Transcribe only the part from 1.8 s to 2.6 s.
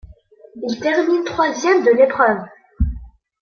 de l'épreuve.